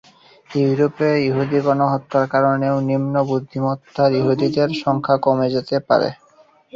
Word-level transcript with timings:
ইউরোপে 0.49 1.09
ইহুদি 1.27 1.59
গণহত্যার 1.65 2.25
কারণেও 2.33 2.75
নিম্ন 2.89 3.15
বুদ্ধিমত্তার 3.29 4.11
ইহুদিদের 4.19 4.69
সংখ্যা 4.83 5.15
কমে 5.25 5.47
যেতে 5.55 5.75
পারে। 5.87 6.09